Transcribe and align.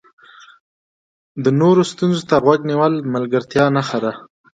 د 1.43 1.45
نورو 1.59 1.81
ستونزو 1.91 2.23
ته 2.29 2.35
غوږ 2.43 2.59
نیول 2.69 2.93
د 3.01 3.05
ملګرتیا 3.15 3.65
نښه 3.75 3.99
ده. 4.03 4.11